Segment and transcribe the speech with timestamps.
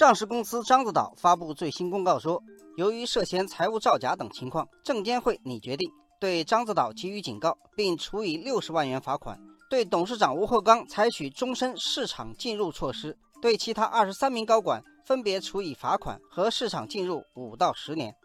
[0.00, 2.42] 上市公司獐子岛发布最新公告说，
[2.78, 9.36] 由于涉嫌财务造假等情况，证监会拟决定对獐子岛给予警告，并处以六十万元罚款；
[9.68, 18.16] 对董事长吴厚刚采取终身市场禁入措施；对其他二十三名高管分别处以罚款和市场禁入五到十年。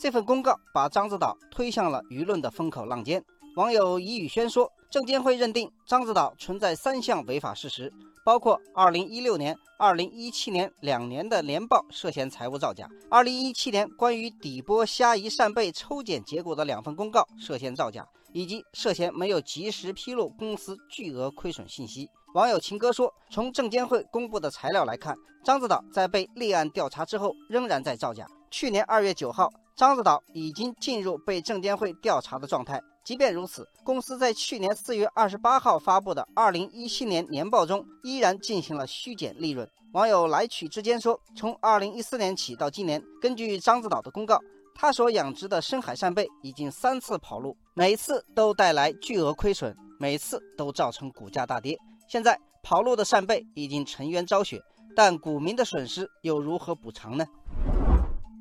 [0.00, 3.22] 这份公告把獐子岛推向了舆论的风口浪尖。
[3.56, 7.90] 网友怡宇轩说，证监会认定獐子岛存在三项违法事实。
[8.22, 22.10] 包括2016年、2017年两年的年报涉嫌财务造假，2017年关于底波虾夷扇贝抽检结果的两份公告涉嫌造假，以及涉嫌没有及时披露公司巨额亏损信息。
[22.34, 28.26] 网友情哥说，从证监会公布的材料来看，獐子岛在被立案调查之后仍然在造假。
[28.50, 32.82] 去年2月9号，獐子岛已经进入被证监会调查的状态。
[33.04, 39.68] 即便如此，公司在去年四月二十八号发布的二零一七年年报中，依然进行了虚减利润。
[39.92, 44.40] 网友来取之间说，从二零一四年起到今年，根据獐子岛的公告，
[44.74, 51.78] 他所养殖的深海扇贝已经三次跑路，每次都带来巨额亏损，每次都造成股价大跌。
[52.08, 54.60] 现在跑路的扇贝已经沉冤昭雪，
[54.96, 57.26] 但股民的损失又如何补偿呢？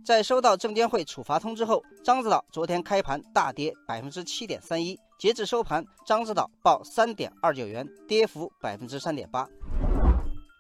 [0.06, 9.50] 在收到证监会处罚通知后，獐子岛昨天开盘大跌百分之七点三一，截至收盘，獐子岛报三点二九元，跌幅百分之三点八。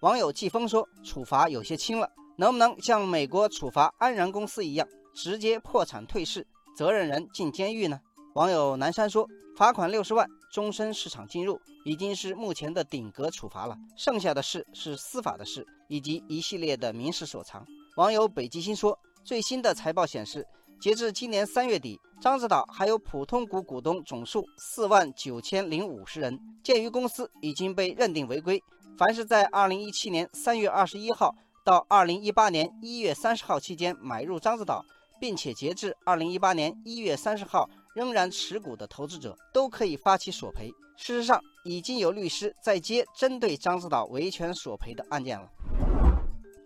[0.01, 7.99] 网友季风说：“处罚有些轻了，能不能像美国处罚安然公司一样，直接破产退市，责任人进监狱呢？”
[8.33, 17.63] 网友南山说：“罚款六十万，终身市场禁入，已经是目前的顶格处罚了，剩下的事是司法的事，以及一系列的民事所偿。”
[17.95, 18.97] 网友北极星说。
[19.25, 20.45] 最新的财报显示，
[20.79, 26.39] 截至今年三月底，獐子岛还有普通股股东总数四万九千零五十人。
[26.63, 28.61] 鉴于公司已经被认定违规，
[28.99, 34.85] 凡是在二零一七年三月二十一号到二零一八年一月三十号期间买入獐子岛，
[35.19, 40.69] 并且截至二零一八年一月三十号仍然持股的投资者，都可以发起索赔。
[40.97, 45.49] 事实上，已经有律师在接针对獐子岛维权索赔的案件了。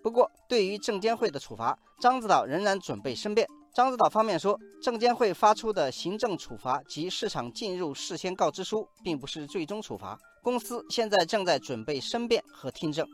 [0.09, 3.47] 不过，对于证监会的处罚，獐子岛仍然准备申辩。
[3.75, 10.18] 獐子岛方面说，证监会发出的行政处罚及市场进入事先告知书，并不是最终处罚。
[10.42, 13.06] 公司现在正在准备申辩和听证。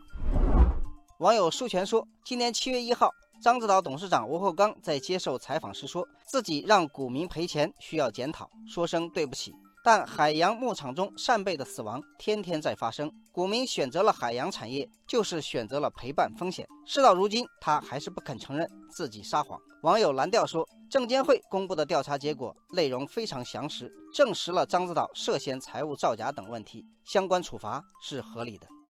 [1.20, 3.10] 网友舒权说，今年七月一号，
[3.44, 9.54] 獐子岛董事长吴厚刚在接受采访时说，自己让股民赔钱需要检讨，说声对不起。
[9.86, 16.66] 但海洋牧场中扇贝的死亡天天在发生，股民选择了海洋产业，就是选择了陪伴风险。
[16.88, 19.60] 事到如今，他还是不肯承认自己撒谎。
[19.84, 28.66] 网友蓝调说，证监会公布的调查结果内容非常详实，证实了獐子岛涉嫌财务造假等问题，相关处罚是合理的。